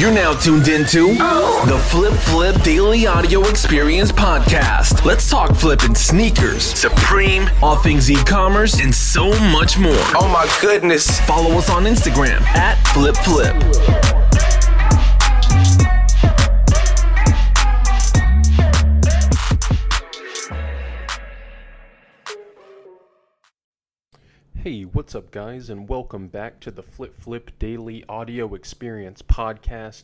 You're 0.00 0.10
now 0.10 0.32
tuned 0.32 0.66
into 0.68 1.08
the 1.12 1.78
Flip 1.90 2.14
Flip 2.14 2.62
Daily 2.62 3.06
Audio 3.06 3.46
Experience 3.46 4.10
Podcast. 4.10 5.04
Let's 5.04 5.28
talk 5.28 5.54
flipping 5.54 5.94
sneakers, 5.94 6.62
Supreme, 6.62 7.50
all 7.62 7.76
things 7.76 8.10
e 8.10 8.16
commerce, 8.24 8.80
and 8.80 8.94
so 8.94 9.28
much 9.50 9.78
more. 9.78 9.92
Oh 10.16 10.26
my 10.32 10.50
goodness. 10.62 11.20
Follow 11.26 11.50
us 11.58 11.68
on 11.68 11.84
Instagram 11.84 12.40
at 12.56 12.82
Flip 12.94 13.14
Flip. 13.14 14.59
Hey, 24.62 24.82
what's 24.82 25.14
up, 25.14 25.30
guys, 25.30 25.70
and 25.70 25.88
welcome 25.88 26.28
back 26.28 26.60
to 26.60 26.70
the 26.70 26.82
Flip 26.82 27.18
Flip 27.18 27.50
Daily 27.58 28.04
Audio 28.10 28.54
Experience 28.54 29.22
Podcast. 29.22 30.02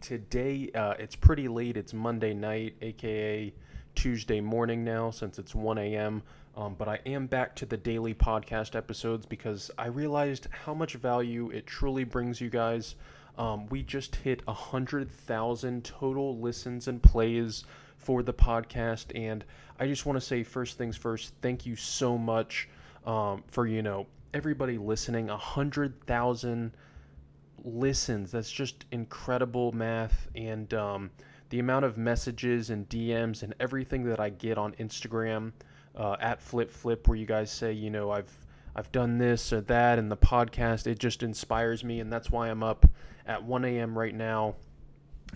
Today, 0.00 0.70
uh, 0.74 0.94
it's 0.98 1.14
pretty 1.14 1.46
late. 1.46 1.76
It's 1.76 1.92
Monday 1.92 2.32
night, 2.32 2.74
aka 2.80 3.52
Tuesday 3.94 4.40
morning 4.40 4.82
now, 4.82 5.10
since 5.10 5.38
it's 5.38 5.54
1 5.54 5.76
a.m. 5.76 6.22
Um, 6.56 6.74
but 6.78 6.88
I 6.88 7.00
am 7.04 7.26
back 7.26 7.54
to 7.56 7.66
the 7.66 7.76
daily 7.76 8.14
podcast 8.14 8.74
episodes 8.74 9.26
because 9.26 9.70
I 9.76 9.88
realized 9.88 10.46
how 10.52 10.72
much 10.72 10.94
value 10.94 11.50
it 11.50 11.66
truly 11.66 12.04
brings 12.04 12.40
you 12.40 12.48
guys. 12.48 12.94
Um, 13.36 13.66
we 13.66 13.82
just 13.82 14.16
hit 14.16 14.40
100,000 14.46 15.84
total 15.84 16.38
listens 16.38 16.88
and 16.88 17.02
plays 17.02 17.64
for 17.98 18.22
the 18.22 18.32
podcast, 18.32 19.14
and 19.14 19.44
I 19.78 19.86
just 19.86 20.06
want 20.06 20.18
to 20.18 20.24
say, 20.24 20.44
first 20.44 20.78
things 20.78 20.96
first, 20.96 21.34
thank 21.42 21.66
you 21.66 21.76
so 21.76 22.16
much 22.16 22.70
um, 23.08 23.42
for 23.48 23.66
you 23.66 23.82
know 23.82 24.06
everybody 24.34 24.78
listening. 24.78 25.30
A 25.30 25.36
hundred 25.36 26.00
thousand 26.06 26.72
listens. 27.64 28.30
That's 28.30 28.52
just 28.52 28.84
incredible 28.92 29.72
math, 29.72 30.28
and 30.36 30.72
um, 30.74 31.10
the 31.48 31.58
amount 31.58 31.86
of 31.86 31.96
messages 31.96 32.70
and 32.70 32.88
DMs 32.88 33.42
and 33.42 33.54
everything 33.58 34.04
that 34.04 34.20
I 34.20 34.28
get 34.28 34.58
on 34.58 34.74
Instagram 34.74 35.52
uh, 35.96 36.16
at 36.20 36.42
Flip 36.42 36.70
Flip, 36.70 37.08
where 37.08 37.16
you 37.16 37.26
guys 37.26 37.50
say, 37.50 37.72
you 37.72 37.90
know, 37.90 38.10
I've 38.10 38.32
I've 38.76 38.92
done 38.92 39.16
this 39.18 39.52
or 39.52 39.62
that, 39.62 39.98
and 39.98 40.12
the 40.12 40.16
podcast 40.16 40.86
it 40.86 40.98
just 40.98 41.22
inspires 41.22 41.82
me, 41.82 42.00
and 42.00 42.12
that's 42.12 42.30
why 42.30 42.48
I'm 42.50 42.62
up 42.62 42.86
at 43.26 43.42
1 43.42 43.64
a.m. 43.64 43.98
right 43.98 44.14
now. 44.14 44.54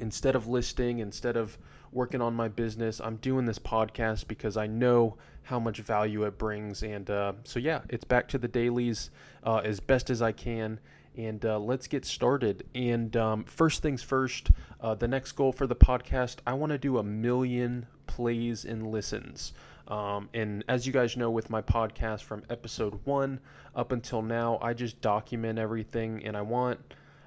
Instead 0.00 0.34
of 0.34 0.48
listing, 0.48 0.98
instead 0.98 1.36
of 1.36 1.58
working 1.92 2.22
on 2.22 2.34
my 2.34 2.48
business. 2.48 3.00
I'm 3.00 3.16
doing 3.16 3.44
this 3.44 3.58
podcast 3.58 4.26
because 4.26 4.56
I 4.56 4.66
know 4.66 5.16
how 5.42 5.60
much 5.60 5.78
value 5.78 6.24
it 6.24 6.38
brings. 6.38 6.82
And 6.82 7.08
uh, 7.10 7.34
so, 7.44 7.58
yeah, 7.58 7.82
it's 7.90 8.04
back 8.04 8.28
to 8.28 8.38
the 8.38 8.48
dailies 8.48 9.10
uh, 9.44 9.58
as 9.58 9.78
best 9.78 10.10
as 10.10 10.22
I 10.22 10.32
can. 10.32 10.80
And 11.16 11.44
uh, 11.44 11.58
let's 11.58 11.86
get 11.86 12.06
started. 12.06 12.64
And 12.74 13.14
um, 13.16 13.44
first 13.44 13.82
things 13.82 14.02
first, 14.02 14.50
uh, 14.80 14.94
the 14.94 15.06
next 15.06 15.32
goal 15.32 15.52
for 15.52 15.66
the 15.66 15.76
podcast, 15.76 16.36
I 16.46 16.54
want 16.54 16.72
to 16.72 16.78
do 16.78 16.98
a 16.98 17.02
million 17.02 17.86
plays 18.06 18.64
and 18.64 18.90
listens. 18.90 19.52
Um, 19.88 20.30
and 20.32 20.64
as 20.68 20.86
you 20.86 20.92
guys 20.92 21.18
know, 21.18 21.30
with 21.30 21.50
my 21.50 21.60
podcast 21.60 22.22
from 22.22 22.42
episode 22.48 22.98
one 23.04 23.40
up 23.76 23.92
until 23.92 24.22
now, 24.22 24.58
I 24.62 24.72
just 24.72 25.02
document 25.02 25.58
everything 25.58 26.24
and 26.24 26.34
I 26.34 26.40
want 26.40 26.80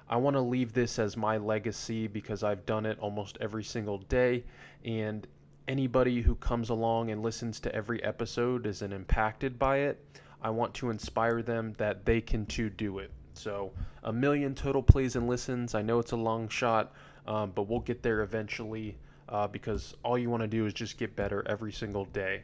I 0.08 0.16
want 0.16 0.34
to 0.34 0.40
leave 0.40 0.72
this 0.72 0.98
as 0.98 1.16
my 1.16 1.36
legacy 1.36 2.06
because 2.06 2.42
I've 2.42 2.64
done 2.64 2.86
it 2.86 2.98
almost 3.00 3.38
every 3.40 3.64
single 3.64 3.98
day. 3.98 4.44
And 4.84 5.26
anybody 5.66 6.22
who 6.22 6.36
comes 6.36 6.70
along 6.70 7.10
and 7.10 7.22
listens 7.22 7.58
to 7.60 7.74
every 7.74 8.02
episode 8.04 8.66
is 8.66 8.82
impacted 8.82 9.58
by 9.58 9.78
it. 9.78 10.04
I 10.42 10.50
want 10.50 10.74
to 10.74 10.90
inspire 10.90 11.42
them 11.42 11.72
that 11.78 12.04
they 12.04 12.20
can 12.20 12.46
too 12.46 12.70
do 12.70 12.98
it. 12.98 13.10
So, 13.34 13.72
a 14.04 14.12
million 14.12 14.54
total 14.54 14.82
plays 14.82 15.16
and 15.16 15.28
listens. 15.28 15.74
I 15.74 15.82
know 15.82 15.98
it's 15.98 16.12
a 16.12 16.16
long 16.16 16.48
shot, 16.48 16.92
um, 17.26 17.52
but 17.54 17.64
we'll 17.64 17.80
get 17.80 18.02
there 18.02 18.22
eventually 18.22 18.96
uh, 19.28 19.46
because 19.48 19.94
all 20.02 20.16
you 20.16 20.30
want 20.30 20.42
to 20.42 20.46
do 20.46 20.66
is 20.66 20.72
just 20.72 20.96
get 20.96 21.16
better 21.16 21.42
every 21.46 21.72
single 21.72 22.06
day. 22.06 22.42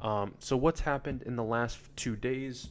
Um, 0.00 0.32
so, 0.40 0.56
what's 0.56 0.80
happened 0.80 1.22
in 1.22 1.36
the 1.36 1.44
last 1.44 1.78
two 1.94 2.16
days? 2.16 2.70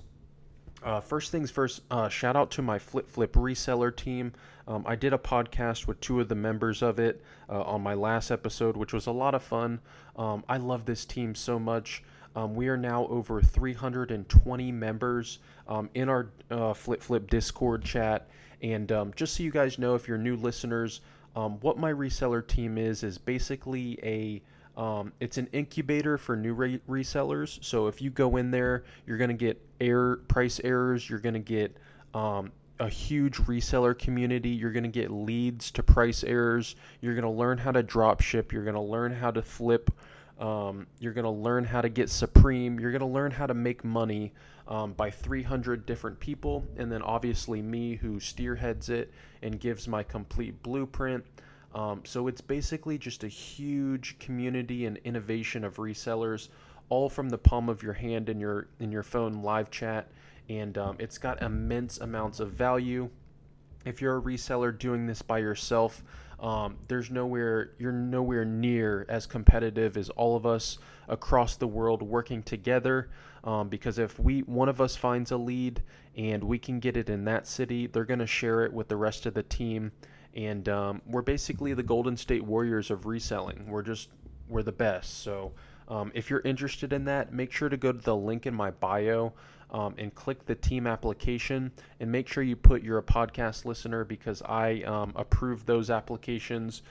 Uh, 0.84 1.00
first 1.00 1.31
things 1.31 1.52
first, 1.52 1.81
uh, 1.92 2.09
shout 2.09 2.36
out 2.36 2.50
to 2.52 2.62
my 2.62 2.80
Flip 2.80 3.08
Flip 3.08 3.31
reseller 3.34 3.96
team. 3.96 4.34
Um, 4.68 4.84
I 4.88 4.96
did 4.96 5.14
a 5.14 5.18
podcast 5.18 5.86
with 5.86 6.00
two 6.00 6.19
of 6.19 6.28
the 6.28 6.36
members 6.36 6.81
of 6.81 7.00
it 7.00 7.22
uh, 7.50 7.62
on 7.62 7.81
my 7.81 7.94
last 7.94 8.31
episode, 8.31 8.75
which 8.75 8.94
was 8.94 9.08
a 9.08 9.12
lot 9.12 9.36
of 9.36 9.44
fun. 9.44 9.80
Um, 10.16 10.44
I 10.50 10.58
love 10.58 10.86
this 10.86 11.06
team 11.06 11.36
so 11.36 11.59
much. 11.59 12.03
Um, 12.36 12.56
we 12.56 12.68
are 12.68 12.78
now 12.78 13.06
over 13.08 13.42
320 13.42 14.72
members 14.72 15.40
um, 15.68 15.90
in 15.94 16.09
our 16.09 16.30
uh, 16.50 16.74
Flip 16.74 17.02
Flip 17.02 17.30
Discord 17.30 17.84
chat. 17.84 18.30
And 18.62 18.92
um, 18.92 19.12
just 19.16 19.36
so 19.36 19.44
you 19.44 19.52
guys 19.52 19.78
know, 19.78 19.96
if 19.96 20.08
you're 20.08 20.18
new 20.18 20.36
listeners, 20.36 21.02
um, 21.36 21.59
what 21.62 21.78
my 21.78 21.92
reseller 21.92 22.46
team 22.46 22.78
is, 22.78 23.03
is 23.03 23.18
basically 23.18 24.00
a 24.03 24.42
um, 24.81 25.14
it's 25.19 25.38
an 25.38 25.47
incubator 25.52 26.18
for 26.18 26.36
new 26.36 26.56
re- 26.56 26.81
resellers. 26.90 27.64
So 27.64 27.86
if 27.86 28.02
you 28.02 28.09
go 28.09 28.38
in 28.38 28.50
there, 28.50 28.84
you're 29.06 29.19
going 29.19 29.30
to 29.30 29.36
get 29.36 29.62
error 29.80 30.22
price 30.28 30.59
errors. 30.64 31.08
You're 31.08 31.19
going 31.19 31.36
to 31.36 31.40
get 31.40 31.78
um, 32.16 32.52
a 32.80 32.90
huge 32.90 33.38
reseller 33.38 33.96
community. 33.96 34.50
You're 34.50 34.72
going 34.72 34.81
to 34.81 34.90
get 34.90 35.12
leads 35.12 35.69
to 35.72 35.84
price 35.84 36.24
errors. 36.24 36.75
You're 37.00 37.14
going 37.14 37.25
to 37.25 37.30
learn 37.30 37.59
how 37.59 37.72
to 37.72 37.84
drop 37.84 38.22
ship. 38.22 38.52
You're 38.52 38.64
going 38.64 38.74
to 38.74 38.81
learn 38.81 39.14
how 39.14 39.30
to 39.30 39.44
flip. 39.44 39.92
Um, 40.40 40.88
you're 40.98 41.13
going 41.13 41.25
to 41.25 41.30
learn 41.30 41.63
how 41.63 41.81
to 41.81 41.90
get 41.90 42.09
supreme. 42.09 42.80
You're 42.80 42.92
going 42.92 43.02
to 43.02 43.06
learn 43.06 43.30
how 43.30 43.46
to 43.46 43.53
make 43.53 43.84
money 43.84 44.34
um, 44.68 44.94
by 44.94 45.12
300 45.12 45.86
different 45.86 46.19
people. 46.19 46.66
And 46.75 46.92
then 46.92 47.03
obviously 47.03 47.62
me, 47.62 47.98
who 47.98 48.19
steerheads 48.19 48.90
it 48.90 49.13
and 49.44 49.59
gives 49.59 49.88
my 49.88 50.02
complete 50.02 50.63
blueprint. 50.63 51.24
Um, 51.73 52.01
so 52.03 52.27
it's 52.27 52.41
basically 52.41 52.97
just 52.97 53.23
a 53.23 53.27
huge 53.27 54.19
community 54.19 54.85
and 54.85 54.97
innovation 55.03 55.63
of 55.63 55.77
resellers, 55.77 56.49
all 56.89 57.09
from 57.09 57.29
the 57.29 57.37
palm 57.37 57.69
of 57.69 57.81
your 57.81 57.93
hand 57.93 58.27
in 58.27 58.39
your 58.39 58.67
in 58.79 58.91
your 58.91 59.03
phone 59.03 59.41
live 59.41 59.71
chat, 59.71 60.09
and 60.49 60.77
um, 60.77 60.97
it's 60.99 61.17
got 61.17 61.41
immense 61.41 61.99
amounts 61.99 62.39
of 62.39 62.51
value. 62.51 63.09
If 63.85 64.01
you're 64.01 64.17
a 64.17 64.21
reseller 64.21 64.77
doing 64.77 65.07
this 65.07 65.21
by 65.21 65.39
yourself, 65.39 66.03
um, 66.41 66.75
there's 66.89 67.09
nowhere 67.09 67.71
you're 67.79 67.93
nowhere 67.93 68.43
near 68.43 69.05
as 69.07 69.25
competitive 69.25 69.95
as 69.95 70.09
all 70.09 70.35
of 70.35 70.45
us 70.45 70.77
across 71.07 71.55
the 71.55 71.67
world 71.67 72.01
working 72.01 72.43
together. 72.43 73.09
Um, 73.43 73.69
because 73.69 73.97
if 73.97 74.19
we 74.19 74.41
one 74.41 74.67
of 74.67 74.81
us 74.81 74.95
finds 74.97 75.31
a 75.31 75.38
lead 75.38 75.81
and 76.17 76.43
we 76.43 76.59
can 76.59 76.79
get 76.79 76.97
it 76.97 77.09
in 77.09 77.23
that 77.25 77.47
city, 77.47 77.88
they're 77.88 78.05
going 78.05 78.19
to 78.19 78.27
share 78.27 78.65
it 78.65 78.73
with 78.73 78.89
the 78.89 78.97
rest 78.97 79.25
of 79.25 79.33
the 79.33 79.43
team 79.43 79.93
and 80.36 80.68
um, 80.69 81.02
we're 81.06 81.22
basically 81.22 81.74
the 81.74 81.84
Golden 81.84 82.18
State 82.18 82.44
Warriors 82.44 82.92
of 82.92 83.06
reselling. 83.06 83.68
We're 83.68 83.81
just 83.81 84.09
we're 84.47 84.64
the 84.64 84.72
best. 84.72 85.24
So 85.24 85.53
um, 85.88 86.12
if 86.14 86.30
you're 86.30 86.42
interested 86.42 86.94
in 86.94 87.06
that, 87.06 87.34
make 87.34 87.52
sure 87.52 87.69
to 87.69 87.78
go 87.78 87.92
to 87.92 87.97
the 87.97 88.16
link 88.16 88.46
in 88.46 88.53
my 88.53 88.72
bio 88.72 89.34
um, 89.72 89.96
and 89.97 90.14
click 90.14 90.46
the 90.46 90.56
team 90.56 90.86
application, 90.86 91.72
and 92.00 92.12
make 92.12 92.28
sure 92.28 92.44
you 92.44 92.56
put 92.56 92.84
you're 92.84 92.97
a 92.97 93.03
podcast 93.03 93.66
listener 93.66 94.03
because 94.03 94.42
I 94.42 94.81
um, 94.81 95.14
approve 95.16 95.66
those 95.66 95.90
applications 95.90 96.81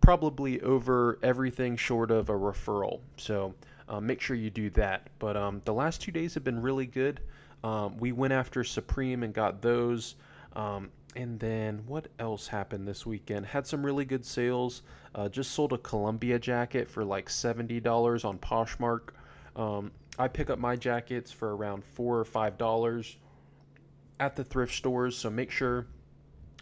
probably 0.00 0.60
over 0.62 1.18
everything 1.22 1.76
short 1.76 2.10
of 2.10 2.30
a 2.30 2.32
referral. 2.32 3.00
So 3.16 3.54
uh, 3.88 4.00
make 4.00 4.20
sure 4.20 4.36
you 4.36 4.50
do 4.50 4.70
that. 4.70 5.08
But 5.18 5.36
um, 5.36 5.60
the 5.64 5.74
last 5.74 6.00
two 6.00 6.12
days 6.12 6.34
have 6.34 6.44
been 6.44 6.60
really 6.62 6.86
good. 6.86 7.20
Um, 7.62 7.98
we 7.98 8.12
went 8.12 8.32
after 8.32 8.64
Supreme 8.64 9.22
and 9.22 9.34
got 9.34 9.60
those. 9.60 10.16
Um, 10.56 10.90
and 11.16 11.38
then 11.40 11.82
what 11.86 12.08
else 12.18 12.46
happened 12.46 12.86
this 12.86 13.04
weekend? 13.04 13.46
Had 13.46 13.66
some 13.66 13.84
really 13.84 14.04
good 14.04 14.24
sales. 14.24 14.82
Uh, 15.14 15.28
just 15.28 15.52
sold 15.52 15.72
a 15.72 15.78
Columbia 15.78 16.38
jacket 16.38 16.88
for 16.88 17.04
like 17.04 17.28
seventy 17.28 17.80
dollars 17.80 18.24
on 18.24 18.38
Poshmark. 18.38 19.10
Um, 19.56 19.90
I 20.18 20.28
pick 20.28 20.50
up 20.50 20.58
my 20.58 20.76
jackets 20.76 21.32
for 21.32 21.56
around 21.56 21.84
four 21.84 22.18
or 22.18 22.24
five 22.24 22.56
dollars 22.58 23.16
at 24.20 24.36
the 24.36 24.44
thrift 24.44 24.74
stores. 24.74 25.16
So 25.16 25.30
make 25.30 25.50
sure 25.50 25.86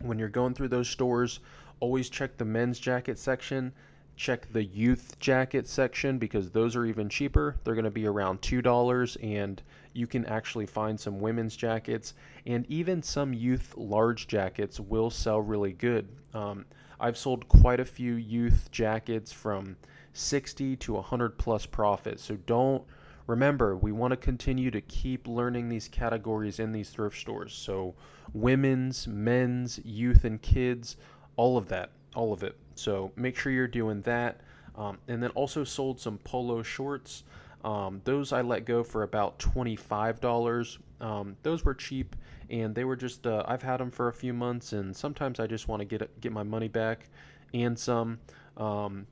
when 0.00 0.18
you're 0.18 0.28
going 0.28 0.54
through 0.54 0.68
those 0.68 0.88
stores, 0.88 1.40
always 1.80 2.08
check 2.08 2.36
the 2.38 2.44
men's 2.44 2.78
jacket 2.78 3.18
section 3.18 3.72
check 4.18 4.52
the 4.52 4.64
youth 4.64 5.16
jacket 5.20 5.68
section 5.68 6.18
because 6.18 6.50
those 6.50 6.74
are 6.74 6.84
even 6.84 7.08
cheaper. 7.08 7.56
They're 7.62 7.74
going 7.74 7.84
to 7.84 7.90
be 7.90 8.06
around 8.06 8.42
$2 8.42 9.16
and 9.22 9.62
you 9.94 10.06
can 10.08 10.26
actually 10.26 10.66
find 10.66 10.98
some 10.98 11.20
women's 11.20 11.56
jackets 11.56 12.14
and 12.44 12.66
even 12.68 13.00
some 13.02 13.32
youth 13.32 13.74
large 13.76 14.26
jackets 14.26 14.80
will 14.80 15.10
sell 15.10 15.40
really 15.40 15.72
good. 15.72 16.08
Um, 16.34 16.66
I've 17.00 17.16
sold 17.16 17.48
quite 17.48 17.78
a 17.78 17.84
few 17.84 18.14
youth 18.14 18.68
jackets 18.72 19.32
from 19.32 19.76
60 20.14 20.74
to 20.76 20.94
100 20.94 21.38
plus 21.38 21.64
profit. 21.64 22.18
So 22.18 22.36
don't 22.46 22.82
remember, 23.28 23.76
we 23.76 23.92
want 23.92 24.10
to 24.10 24.16
continue 24.16 24.72
to 24.72 24.80
keep 24.80 25.28
learning 25.28 25.68
these 25.68 25.86
categories 25.86 26.58
in 26.58 26.72
these 26.72 26.90
thrift 26.90 27.16
stores. 27.16 27.54
So 27.54 27.94
women's, 28.32 29.06
men's, 29.06 29.78
youth 29.84 30.24
and 30.24 30.42
kids, 30.42 30.96
all 31.36 31.56
of 31.56 31.68
that, 31.68 31.90
all 32.16 32.32
of 32.32 32.42
it. 32.42 32.56
So 32.78 33.12
make 33.16 33.36
sure 33.36 33.52
you're 33.52 33.66
doing 33.66 34.02
that. 34.02 34.40
Um, 34.76 34.98
and 35.08 35.22
then 35.22 35.30
also 35.30 35.64
sold 35.64 35.98
some 35.98 36.18
polo 36.18 36.62
shorts. 36.62 37.24
Um, 37.64 38.00
those 38.04 38.32
I 38.32 38.42
let 38.42 38.64
go 38.64 38.84
for 38.84 39.02
about 39.02 39.38
$25. 39.40 40.78
Um, 41.00 41.36
those 41.42 41.64
were 41.64 41.74
cheap, 41.74 42.14
and 42.50 42.74
they 42.74 42.84
were 42.84 42.96
just 42.96 43.26
uh, 43.26 43.44
I've 43.46 43.62
had 43.62 43.78
them 43.78 43.90
for 43.90 44.08
a 44.08 44.12
few 44.12 44.32
months, 44.32 44.72
and 44.72 44.96
sometimes 44.96 45.40
I 45.40 45.46
just 45.46 45.68
want 45.68 45.80
to 45.80 45.84
get 45.84 46.20
get 46.20 46.32
my 46.32 46.42
money 46.44 46.68
back 46.68 47.08
and 47.52 47.78
some. 47.78 48.18
Um, 48.56 49.06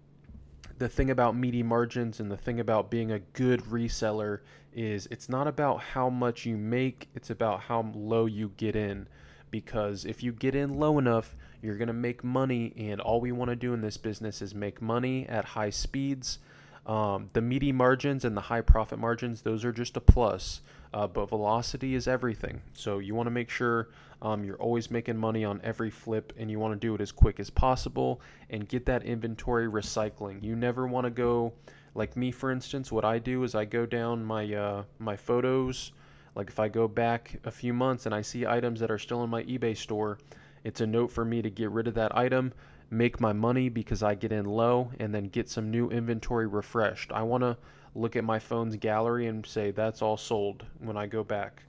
the 0.79 0.89
thing 0.89 1.11
about 1.11 1.37
meaty 1.37 1.63
margins 1.63 2.21
and 2.21 2.31
the 2.31 2.37
thing 2.37 2.61
about 2.61 2.91
being 2.91 3.13
a 3.13 3.19
good 3.19 3.63
reseller 3.65 4.41
is 4.75 5.09
it's 5.11 5.29
not 5.29 5.47
about 5.47 5.81
how 5.81 6.11
much 6.11 6.45
you 6.45 6.57
make, 6.57 7.09
it's 7.15 7.31
about 7.31 7.61
how 7.61 7.91
low 7.95 8.27
you 8.27 8.53
get 8.57 8.77
in. 8.77 9.09
Because 9.51 10.05
if 10.05 10.23
you 10.23 10.33
get 10.33 10.55
in 10.55 10.79
low 10.79 10.99
enough, 10.99 11.35
you're 11.67 11.77
going 11.77 11.89
to 11.89 11.93
make 11.93 12.23
money, 12.23 12.73
and 12.77 13.01
all 13.01 13.21
we 13.21 13.33
want 13.33 13.51
to 13.51 13.57
do 13.57 13.75
in 13.75 13.81
this 13.81 13.97
business 13.97 14.41
is 14.41 14.55
make 14.55 14.81
money 14.81 15.27
at 15.29 15.45
high 15.45 15.71
speeds. 15.71 16.39
Um, 16.87 17.27
the 17.33 17.41
meaty 17.41 17.73
margins 17.73 18.25
and 18.25 18.37
the 18.37 18.41
high 18.41 18.61
profit 18.61 19.01
margins, 19.01 19.43
those 19.43 19.65
are 19.65 19.73
just 19.73 19.97
a 19.97 20.01
plus, 20.01 20.61
uh, 20.95 21.09
but 21.09 21.29
velocity 21.29 21.97
is 21.97 22.07
everything. 22.07 22.63
So 22.75 23.01
you 23.01 23.17
want 23.17 23.27
to 23.27 23.33
make 23.33 23.51
sure 23.51 23.89
um, 24.23 24.45
you're 24.45 24.57
always 24.57 24.89
making 24.89 25.17
money 25.17 25.45
on 25.45 25.61
every 25.65 25.91
flip, 25.91 26.33
and 26.39 26.49
you 26.49 26.61
want 26.61 26.75
to 26.75 26.87
do 26.87 26.95
it 26.95 27.01
as 27.01 27.11
quick 27.11 27.41
as 27.41 27.51
possible 27.51 28.21
and 28.51 28.69
get 28.69 28.87
that 28.87 29.03
inventory 29.03 29.69
recycling. 29.69 30.43
You 30.43 30.55
never 30.55 30.87
want 30.87 31.05
to 31.05 31.11
go 31.11 31.53
like 31.97 32.17
me, 32.17 32.31
for 32.31 32.53
instance. 32.53 32.93
What 32.93 33.05
I 33.05 33.19
do 33.19 33.43
is 33.43 33.57
I 33.57 33.65
go 33.65 33.85
down 33.85 34.25
my 34.25 34.55
uh, 34.55 34.85
my 35.01 35.17
photos. 35.17 35.91
Like 36.37 36.49
if 36.49 36.61
I 36.61 36.69
go 36.69 36.87
back 36.87 37.41
a 37.45 37.51
few 37.51 37.73
months 37.73 38.07
and 38.07 38.15
I 38.15 38.23
see 38.23 38.47
items 38.47 38.79
that 38.81 38.91
are 38.91 38.99
still 38.99 39.25
in 39.25 39.31
my 39.31 39.43
eBay 39.45 39.77
store, 39.77 40.19
it's 40.65 40.81
a 40.81 40.87
note 40.87 41.11
for 41.11 41.25
me 41.25 41.43
to 41.43 41.51
get 41.51 41.71
rid 41.71 41.89
of 41.89 41.95
that 41.95 42.17
item, 42.17 42.53
make 42.91 43.21
my 43.21 43.33
money 43.33 43.69
because 43.69 44.03
I 44.03 44.15
get 44.15 44.33
in 44.33 44.45
low, 44.45 44.91
and 44.99 45.15
then 45.15 45.25
get 45.25 45.49
some 45.49 45.71
new 45.71 45.89
inventory 45.89 46.47
refreshed. 46.47 47.13
I 47.13 47.23
want 47.23 47.43
to 47.43 47.57
look 47.95 48.17
at 48.17 48.25
my 48.25 48.39
phone's 48.39 48.77
gallery 48.77 49.27
and 49.27 49.45
say 49.45 49.71
that's 49.71 50.03
all 50.03 50.17
sold 50.17 50.65
when 50.79 50.97
I 50.97 51.07
go 51.07 51.25
back. 51.25 51.63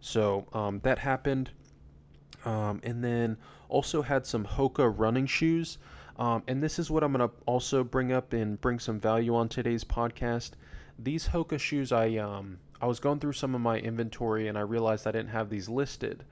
So 0.00 0.46
um, 0.52 0.80
that 0.82 0.98
happened. 0.98 1.50
Um, 2.44 2.80
and 2.84 3.02
then 3.02 3.36
also 3.68 4.02
had 4.02 4.26
some 4.26 4.44
Hoka 4.44 4.92
running 4.96 5.26
shoes. 5.26 5.78
Um, 6.18 6.42
and 6.48 6.62
this 6.62 6.78
is 6.78 6.90
what 6.90 7.04
I'm 7.04 7.12
going 7.12 7.28
to 7.28 7.34
also 7.46 7.84
bring 7.84 8.12
up 8.12 8.32
and 8.32 8.60
bring 8.60 8.78
some 8.78 8.98
value 8.98 9.34
on 9.36 9.48
today's 9.48 9.84
podcast. 9.84 10.52
These 10.98 11.28
Hoka 11.28 11.58
shoes, 11.60 11.92
I 11.92 12.16
um, 12.16 12.58
I 12.80 12.86
was 12.86 13.00
going 13.00 13.20
through 13.20 13.32
some 13.32 13.54
of 13.54 13.60
my 13.60 13.78
inventory 13.78 14.48
and 14.48 14.56
I 14.56 14.62
realized 14.62 15.06
I 15.06 15.12
didn't 15.12 15.30
have 15.30 15.50
these 15.50 15.68
listed, 15.68 16.24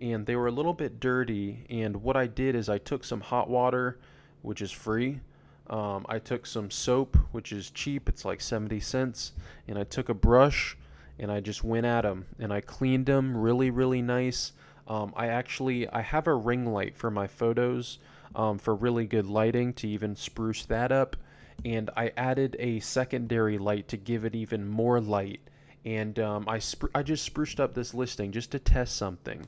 and 0.00 0.26
they 0.26 0.36
were 0.36 0.46
a 0.46 0.52
little 0.52 0.74
bit 0.74 1.00
dirty. 1.00 1.66
And 1.70 2.02
what 2.02 2.16
I 2.16 2.26
did 2.26 2.54
is 2.54 2.68
I 2.68 2.78
took 2.78 3.04
some 3.04 3.20
hot 3.20 3.48
water, 3.48 3.98
which 4.42 4.62
is 4.62 4.70
free. 4.70 5.20
Um, 5.68 6.06
I 6.08 6.18
took 6.18 6.46
some 6.46 6.70
soap, 6.70 7.16
which 7.32 7.52
is 7.52 7.70
cheap. 7.70 8.08
It's 8.08 8.24
like 8.24 8.40
70 8.40 8.80
cents, 8.80 9.32
and 9.66 9.78
I 9.78 9.84
took 9.84 10.08
a 10.08 10.14
brush 10.14 10.76
and 11.18 11.30
I 11.32 11.40
just 11.40 11.64
went 11.64 11.84
at 11.84 12.02
them 12.02 12.26
and 12.38 12.52
I 12.52 12.60
cleaned 12.60 13.06
them 13.06 13.36
really, 13.36 13.70
really 13.70 14.02
nice. 14.02 14.52
Um, 14.86 15.12
I 15.16 15.26
actually 15.26 15.88
I 15.88 16.00
have 16.00 16.26
a 16.26 16.34
ring 16.34 16.72
light 16.72 16.96
for 16.96 17.10
my 17.10 17.26
photos 17.26 17.98
um, 18.34 18.58
for 18.58 18.74
really 18.74 19.06
good 19.06 19.26
lighting 19.26 19.74
to 19.74 19.88
even 19.88 20.16
spruce 20.16 20.64
that 20.66 20.92
up, 20.92 21.16
and 21.64 21.90
I 21.96 22.12
added 22.16 22.56
a 22.58 22.80
secondary 22.80 23.58
light 23.58 23.88
to 23.88 23.96
give 23.96 24.24
it 24.24 24.34
even 24.34 24.66
more 24.66 25.00
light. 25.00 25.40
And 25.84 26.18
um, 26.18 26.48
I 26.48 26.60
I 26.94 27.02
just 27.02 27.24
spruced 27.24 27.60
up 27.60 27.74
this 27.74 27.92
listing 27.92 28.32
just 28.32 28.50
to 28.52 28.58
test 28.58 28.96
something. 28.96 29.46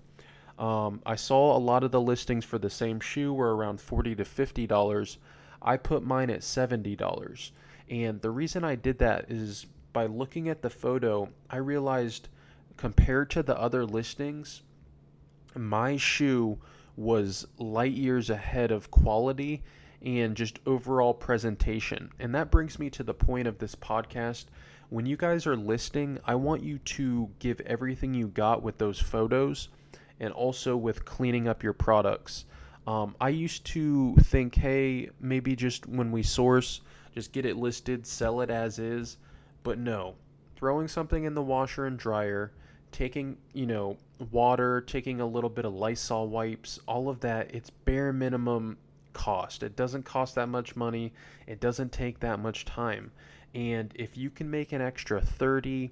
Um, 0.60 1.00
I 1.06 1.16
saw 1.16 1.56
a 1.56 1.58
lot 1.58 1.84
of 1.84 1.90
the 1.90 2.00
listings 2.00 2.44
for 2.44 2.58
the 2.58 2.68
same 2.68 3.00
shoe 3.00 3.32
were 3.32 3.56
around 3.56 3.80
forty 3.80 4.14
to 4.14 4.26
fifty 4.26 4.66
dollars. 4.66 5.16
I 5.62 5.78
put 5.78 6.04
mine 6.04 6.28
at 6.28 6.42
seventy 6.42 6.94
dollars, 6.94 7.52
and 7.88 8.20
the 8.20 8.30
reason 8.30 8.62
I 8.62 8.74
did 8.74 8.98
that 8.98 9.30
is 9.30 9.66
by 9.94 10.04
looking 10.04 10.50
at 10.50 10.60
the 10.60 10.68
photo, 10.68 11.30
I 11.48 11.56
realized 11.56 12.28
compared 12.76 13.30
to 13.30 13.42
the 13.42 13.58
other 13.58 13.86
listings, 13.86 14.60
my 15.56 15.96
shoe 15.96 16.58
was 16.94 17.46
light 17.56 17.92
years 17.92 18.28
ahead 18.28 18.70
of 18.70 18.90
quality 18.90 19.62
and 20.02 20.36
just 20.36 20.58
overall 20.66 21.14
presentation. 21.14 22.10
And 22.18 22.34
that 22.34 22.50
brings 22.50 22.78
me 22.78 22.90
to 22.90 23.02
the 23.02 23.14
point 23.14 23.48
of 23.48 23.58
this 23.58 23.74
podcast. 23.74 24.46
When 24.90 25.06
you 25.06 25.16
guys 25.16 25.46
are 25.46 25.56
listing, 25.56 26.18
I 26.26 26.34
want 26.34 26.62
you 26.62 26.78
to 26.78 27.30
give 27.38 27.60
everything 27.62 28.12
you 28.12 28.28
got 28.28 28.62
with 28.62 28.78
those 28.78 28.98
photos 28.98 29.68
and 30.20 30.32
also 30.32 30.76
with 30.76 31.04
cleaning 31.04 31.48
up 31.48 31.62
your 31.62 31.72
products. 31.72 32.44
Um, 32.86 33.16
I 33.20 33.30
used 33.30 33.64
to 33.66 34.14
think, 34.16 34.54
hey, 34.54 35.10
maybe 35.20 35.56
just 35.56 35.86
when 35.86 36.12
we 36.12 36.22
source, 36.22 36.80
just 37.14 37.32
get 37.32 37.46
it 37.46 37.56
listed, 37.56 38.06
sell 38.06 38.40
it 38.40 38.50
as 38.50 38.78
is. 38.78 39.16
But 39.62 39.78
no, 39.78 40.14
throwing 40.56 40.88
something 40.88 41.24
in 41.24 41.34
the 41.34 41.42
washer 41.42 41.86
and 41.86 41.98
dryer, 41.98 42.52
taking, 42.92 43.36
you 43.52 43.66
know, 43.66 43.96
water, 44.30 44.80
taking 44.82 45.20
a 45.20 45.26
little 45.26 45.50
bit 45.50 45.64
of 45.64 45.74
Lysol 45.74 46.28
wipes, 46.28 46.78
all 46.86 47.08
of 47.08 47.20
that, 47.20 47.54
it's 47.54 47.70
bare 47.70 48.12
minimum 48.12 48.76
cost. 49.12 49.62
It 49.62 49.76
doesn't 49.76 50.04
cost 50.04 50.34
that 50.36 50.48
much 50.48 50.76
money. 50.76 51.12
It 51.46 51.60
doesn't 51.60 51.92
take 51.92 52.20
that 52.20 52.38
much 52.38 52.64
time. 52.64 53.10
And 53.54 53.92
if 53.96 54.16
you 54.16 54.30
can 54.30 54.50
make 54.50 54.72
an 54.72 54.80
extra 54.80 55.20
30, 55.20 55.90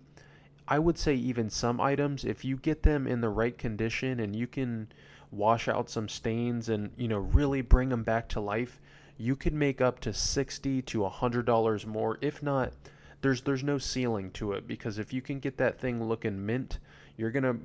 I 0.70 0.79
would 0.79 0.99
say 0.99 1.15
even 1.15 1.49
some 1.49 1.81
items, 1.81 2.25
if 2.25 2.44
you 2.44 2.56
get 2.56 2.82
them 2.82 3.06
in 3.06 3.23
the 3.23 3.31
right 3.31 3.56
condition 3.56 4.20
and 4.20 4.37
you 4.37 4.47
can 4.47 4.93
wash 5.31 5.67
out 5.67 5.88
some 5.88 6.09
stains 6.09 6.69
and, 6.69 6.91
you 6.97 7.09
know, 7.09 7.19
really 7.19 7.62
bring 7.62 7.88
them 7.88 8.03
back 8.03 8.29
to 8.31 8.41
life, 8.41 8.81
you 9.17 9.35
could 9.35 9.55
make 9.55 9.81
up 9.81 9.99
to 10.00 10.12
60 10.12 10.82
to 10.82 11.06
a 11.06 11.11
$100 11.11 11.87
more. 11.87 12.19
If 12.20 12.43
not, 12.43 12.73
there's 13.20 13.41
there's 13.43 13.65
no 13.65 13.79
ceiling 13.79 14.31
to 14.32 14.53
it 14.53 14.69
because 14.69 14.99
if 14.99 15.12
you 15.12 15.23
can 15.23 15.41
get 15.41 15.56
that 15.56 15.81
thing 15.81 16.05
looking 16.05 16.44
mint, 16.44 16.79
you're 17.17 17.32
to 17.32 17.56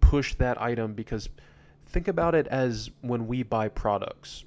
push 0.00 0.34
that 0.34 0.60
item 0.60 0.92
because 0.92 1.28
think 1.86 2.08
about 2.08 2.34
it 2.34 2.46
as 2.48 2.90
when 3.00 3.26
we 3.26 3.42
buy 3.42 3.68
products. 3.68 4.44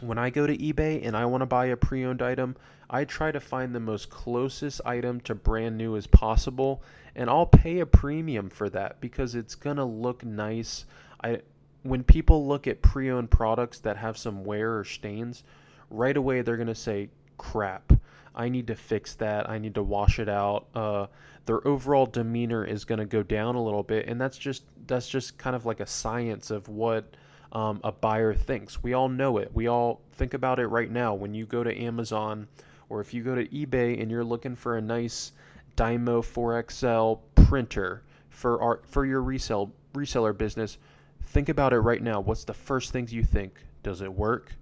When 0.00 0.18
I 0.18 0.30
go 0.30 0.46
to 0.46 0.56
eBay 0.56 1.06
and 1.06 1.16
I 1.16 1.24
want 1.26 1.42
to 1.42 1.46
buy 1.46 1.66
a 1.66 1.76
pre 1.76 2.04
owned 2.04 2.20
item, 2.20 2.56
I 2.92 3.06
try 3.06 3.32
to 3.32 3.40
find 3.40 3.74
the 3.74 3.80
most 3.80 4.10
closest 4.10 4.82
item 4.84 5.18
to 5.22 5.34
brand 5.34 5.78
new 5.78 5.96
as 5.96 6.06
possible, 6.06 6.82
and 7.16 7.30
I'll 7.30 7.46
pay 7.46 7.80
a 7.80 7.86
premium 7.86 8.50
for 8.50 8.68
that 8.68 9.00
because 9.00 9.34
it's 9.34 9.54
to 9.78 9.84
look 9.84 10.22
nice. 10.26 10.84
I 11.24 11.40
when 11.84 12.04
people 12.04 12.46
look 12.46 12.66
at 12.66 12.82
pre-owned 12.82 13.30
products 13.30 13.78
that 13.80 13.96
have 13.96 14.18
some 14.18 14.44
wear 14.44 14.78
or 14.78 14.84
stains, 14.84 15.42
right 15.88 16.16
away 16.16 16.42
they're 16.42 16.58
to 16.66 16.74
say, 16.74 17.08
"Crap, 17.38 17.94
I 18.34 18.50
need 18.50 18.66
to 18.66 18.74
fix 18.74 19.14
that. 19.14 19.48
I 19.48 19.56
need 19.56 19.74
to 19.76 19.82
wash 19.82 20.18
it 20.18 20.28
out." 20.28 20.66
Uh, 20.74 21.06
their 21.46 21.66
overall 21.66 22.04
demeanor 22.04 22.62
is 22.62 22.84
to 23.00 23.06
go 23.06 23.22
down 23.22 23.54
a 23.54 23.62
little 23.64 23.82
bit, 23.82 24.06
and 24.06 24.20
that's 24.20 24.36
just 24.36 24.64
that's 24.86 25.08
just 25.08 25.38
kind 25.38 25.56
of 25.56 25.64
like 25.64 25.80
a 25.80 25.86
science 25.86 26.50
of 26.50 26.68
what 26.68 27.16
um, 27.52 27.80
a 27.84 27.90
buyer 27.90 28.34
thinks. 28.34 28.82
We 28.82 28.92
all 28.92 29.08
know 29.08 29.38
it. 29.38 29.50
We 29.54 29.66
all 29.66 30.02
think 30.12 30.34
about 30.34 30.58
it 30.58 30.66
right 30.66 30.90
now. 30.90 31.14
When 31.14 31.32
you 31.32 31.46
go 31.46 31.64
to 31.64 31.74
Amazon 31.74 32.48
or 32.92 33.00
if 33.00 33.14
you 33.14 33.22
go 33.22 33.34
to 33.34 33.48
eBay 33.48 34.02
and 34.02 34.10
you're 34.10 34.22
looking 34.22 34.54
for 34.54 34.76
a 34.76 34.80
nice 34.80 35.32
Dymo 35.78 36.20
4XL 36.20 37.20
printer 37.46 38.02
for 38.28 38.60
our 38.60 38.82
for 38.86 39.06
your 39.06 39.22
resell 39.22 39.72
reseller 39.94 40.36
business, 40.36 40.76
think 41.22 41.48
about 41.48 41.72
it 41.72 41.78
right 41.78 42.02
now. 42.02 42.20
What's 42.20 42.44
the 42.44 42.52
first 42.52 42.92
things 42.92 43.10
you 43.10 43.24
think? 43.24 43.54
Does 43.82 44.02
it 44.02 44.12
work? 44.12 44.52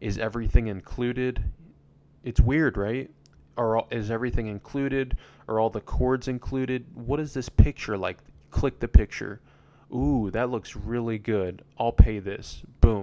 Is 0.00 0.16
everything 0.16 0.68
included? 0.68 1.42
It's 2.22 2.40
weird, 2.40 2.76
right? 2.76 3.10
Are 3.56 3.84
is 3.90 4.12
everything 4.12 4.46
included? 4.46 5.16
Are 5.48 5.58
all 5.58 5.70
the 5.70 5.80
cords 5.80 6.28
included? 6.28 6.86
What 6.94 7.18
is 7.18 7.34
this 7.34 7.48
picture 7.48 7.98
like? 7.98 8.18
Click 8.52 8.78
the 8.78 8.86
picture. 8.86 9.40
Ooh, 9.92 10.30
that 10.30 10.50
looks 10.50 10.76
really 10.76 11.18
good. 11.18 11.64
I'll 11.80 11.90
pay 11.90 12.20
this. 12.20 12.62
Boom. 12.80 13.01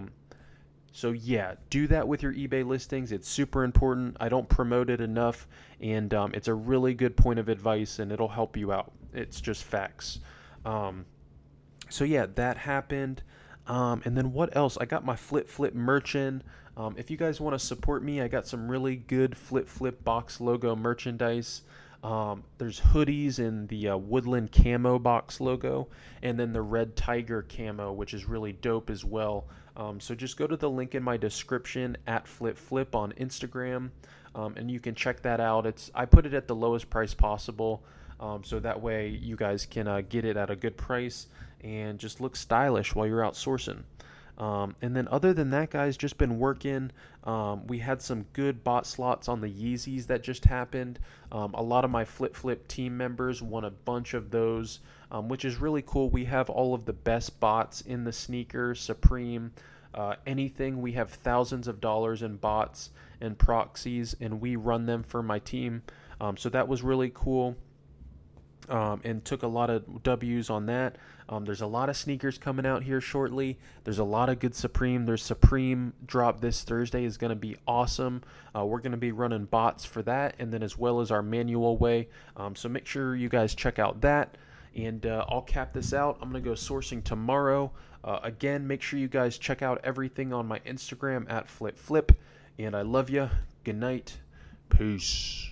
So 0.91 1.12
yeah, 1.12 1.55
do 1.69 1.88
that 1.88 2.08
with 2.08 2.24
your 2.24 2.34
eBay 2.34 2.65
listings. 2.65 3.12
It's 3.12 3.27
super 3.27 3.63
important. 3.63 4.17
I 4.19 4.29
don't 4.29 4.50
promote 4.50 4.89
it 4.89 5.01
enough, 5.01 5.48
and 5.79 6.13
um, 6.13 6.31
it's 6.34 6.48
a 6.48 6.53
really 6.53 6.93
good 6.93 7.15
point 7.15 7.39
of 7.39 7.48
advice, 7.50 8.00
and 8.00 8.12
it'll 8.12 8.27
help 8.27 8.58
you 8.58 8.72
out. 8.72 8.91
It's 9.13 9.39
just 9.39 9.63
facts. 9.63 10.19
Um, 10.65 11.05
so 11.89 12.03
yeah, 12.03 12.25
that 12.36 12.58
happened. 12.58 13.24
Um, 13.67 14.01
and 14.03 14.17
then 14.17 14.34
what 14.34 14.55
else? 14.55 14.77
I 14.77 14.86
got 14.86 15.05
my 15.05 15.15
Flip 15.15 15.48
Flip 15.48 15.74
merchant. 15.75 16.43
Um, 16.75 16.96
if 16.98 17.12
you 17.12 17.17
guys 17.17 17.39
want 17.39 17.60
to 17.60 17.63
support 17.63 18.03
me, 18.03 18.22
I 18.22 18.27
got 18.27 18.48
some 18.48 18.69
really 18.69 18.96
good 18.96 19.38
Flip 19.38 19.67
Flip 19.67 20.03
box 20.03 20.41
logo 20.41 20.75
merchandise. 20.75 21.62
Um, 22.03 22.43
there's 22.58 22.79
hoodies 22.79 23.39
in 23.39 23.67
the 23.67 23.89
uh, 23.89 23.98
Woodland 23.98 24.51
Camo 24.51 24.98
box 24.98 25.41
logo, 25.41 25.89
and 26.24 26.39
then 26.39 26.53
the 26.53 26.62
Red 26.62 26.96
Tiger 26.96 27.46
Camo, 27.48 27.91
which 27.91 28.13
is 28.13 28.25
really 28.25 28.53
dope 28.53 28.89
as 28.89 29.03
well. 29.03 29.48
Um, 29.79 30.01
so 30.01 30.13
just 30.13 30.36
go 30.36 30.45
to 30.45 30.57
the 30.57 30.69
link 30.69 30.93
in 30.93 31.01
my 31.01 31.15
description 31.15 31.95
at 32.05 32.27
Flip 32.27 32.57
Flip 32.57 32.93
on 32.93 33.13
Instagram, 33.13 33.91
um, 34.36 34.55
and 34.57 34.69
you 34.69 34.81
can 34.81 34.93
check 34.93 35.21
that 35.21 35.39
out. 35.39 35.65
It's 35.65 35.89
I 35.95 36.05
put 36.05 36.25
it 36.25 36.33
at 36.33 36.48
the 36.50 36.55
lowest 36.55 36.89
price 36.89 37.13
possible, 37.13 37.81
um, 38.19 38.43
so 38.43 38.59
that 38.59 38.81
way 38.81 39.07
you 39.07 39.38
guys 39.38 39.65
can 39.65 39.88
uh, 39.88 40.01
get 40.01 40.25
it 40.25 40.36
at 40.36 40.50
a 40.50 40.55
good 40.57 40.75
price 40.75 41.27
and 41.63 41.98
just 41.98 42.19
look 42.19 42.36
stylish 42.36 42.93
while 42.93 43.07
you're 43.07 43.24
out 43.24 43.36
sourcing. 43.36 43.83
Um, 44.38 44.75
and 44.81 44.93
then 44.93 45.07
other 45.09 45.33
than 45.33 45.50
that, 45.51 45.69
guys, 45.69 45.95
just 45.95 46.17
been 46.17 46.39
working. 46.39 46.91
Um, 47.24 47.65
we 47.67 47.79
had 47.79 48.01
some 48.01 48.25
good 48.33 48.65
bot 48.65 48.86
slots 48.86 49.29
on 49.29 49.39
the 49.39 49.50
Yeezys 49.50 50.07
that 50.07 50.24
just 50.24 50.43
happened. 50.43 51.00
Um, 51.31 51.53
a 51.53 51.63
lot 51.63 51.86
of 51.86 51.91
my 51.91 52.03
Flip 52.03 52.36
Flip 52.36 52.67
team 52.67 52.98
members 52.98 53.41
won 53.41 53.63
a 53.63 53.71
bunch 53.71 54.13
of 54.13 54.29
those 54.29 54.79
um, 55.12 55.28
which 55.28 55.46
is 55.46 55.58
really 55.58 55.82
cool. 55.82 56.10
We 56.10 56.25
have 56.25 56.50
all 56.50 56.74
of 56.74 56.86
the 56.86 56.94
best 56.94 57.39
bots 57.39 57.82
in 57.82 58.04
the 58.04 58.12
sneaker, 58.12 58.75
Supreme, 58.75 59.51
uh, 59.94 60.16
anything. 60.25 60.82
We 60.82 60.94
have 60.94 61.10
thousands 61.10 61.68
of 61.68 61.82
dollars 61.82 62.22
in 62.22 62.38
bots 62.38 62.92
and 63.22 63.38
proxies, 63.38 64.16
and 64.22 64.39
we 64.39 64.56
run 64.56 64.86
them 64.86 65.04
for 65.04 65.24
my 65.24 65.39
team. 65.39 65.84
Um, 66.22 66.38
so 66.38 66.50
that 66.50 66.68
was 66.68 66.84
really 66.84 67.12
cool. 67.13 67.56
Um, 68.68 69.01
and 69.04 69.25
took 69.25 69.42
a 69.42 69.48
lot 69.48 69.72
of 69.72 70.04
W's 70.04 70.51
on 70.51 70.68
that. 70.68 70.98
Um, 71.28 71.44
there's 71.44 71.62
a 71.62 71.68
lot 71.68 71.89
of 71.89 71.98
sneakers 71.98 72.38
coming 72.38 72.68
out 72.68 72.84
here 72.84 73.01
shortly. 73.01 73.58
There's 73.84 73.98
a 73.98 74.04
lot 74.04 74.30
of 74.30 74.38
good 74.38 74.54
Supreme. 74.54 75.08
There's 75.08 75.24
Supreme 75.24 75.94
drop 76.06 76.39
this 76.39 76.62
Thursday 76.63 77.04
is 77.04 77.18
going 77.18 77.30
to 77.30 77.36
be 77.36 77.56
awesome. 77.68 78.22
Uh, 78.56 78.66
we're 78.66 78.80
going 78.80 78.92
to 78.92 78.98
be 78.98 79.12
running 79.12 79.46
bots 79.46 79.86
for 79.86 80.04
that, 80.04 80.36
and 80.38 80.54
then 80.54 80.62
as 80.62 80.78
well 80.78 81.01
as 81.01 81.10
our 81.10 81.24
manual 81.24 81.78
way. 81.78 82.10
Um, 82.38 82.56
so 82.56 82.70
make 82.70 82.86
sure 82.86 83.16
you 83.16 83.28
guys 83.28 83.56
check 83.56 83.80
out 83.80 84.01
that. 84.01 84.38
And 84.76 85.06
uh, 85.06 85.26
I'll 85.28 85.42
cap 85.42 85.74
this 85.74 85.94
out. 85.94 86.18
I'm 86.22 86.32
going 86.32 86.44
to 86.44 86.50
go 86.50 86.56
sourcing 86.56 87.04
tomorrow. 87.04 87.72
Uh, 88.04 88.20
again, 88.24 88.66
make 88.68 88.82
sure 88.82 89.00
you 89.00 89.08
guys 89.08 89.38
check 89.38 89.62
out 89.62 89.82
everything 89.84 90.32
on 90.32 90.48
my 90.48 90.60
Instagram 90.60 91.30
at 91.30 91.48
flip 91.48 91.78
flip. 91.78 92.12
And 92.58 92.76
I 92.76 92.82
love 92.82 93.10
you. 93.10 93.30
Good 93.64 93.78
night. 93.78 94.18
Peace. 94.70 95.50